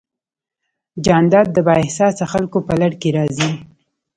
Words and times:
جانداد 1.05 1.47
د 1.53 1.57
بااحساسه 1.67 2.25
خلکو 2.33 2.57
په 2.67 2.73
لړ 2.81 2.91
کې 3.01 3.09
راځي. 3.17 3.51